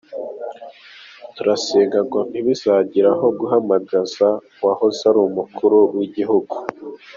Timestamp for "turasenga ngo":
1.35-2.19